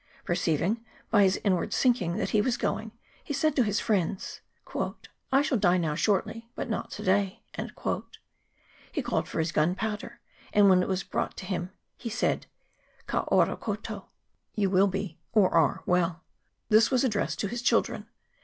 [0.25, 2.91] Perceiving, by his inward sinking, that he was going,
[3.23, 4.41] he said to his friends'
[5.31, 7.43] I shall die now shortly, but not to day/
[8.91, 10.19] He called for his gunpowder;
[10.53, 12.47] and when it was brought to him he said'
[13.05, 14.05] Ka ora koutou.''
[14.55, 15.49] You will be 252 E' ONGI.
[15.51, 15.59] [PART n.
[15.69, 16.23] (or are) well.'
[16.69, 18.07] This was addressed to his children.